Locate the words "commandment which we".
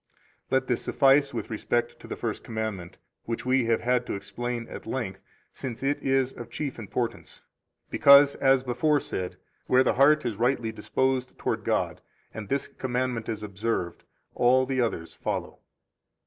2.43-3.65